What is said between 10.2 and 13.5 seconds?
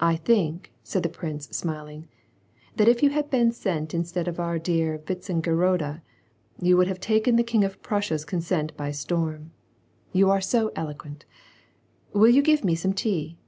are so eloquent! Will you give me some tea